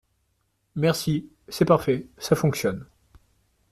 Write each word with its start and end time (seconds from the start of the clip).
Merci, 0.73 1.29
c’est 1.47 1.63
parfait, 1.65 2.07
ça 2.17 2.35
fonctionne. 2.35 2.87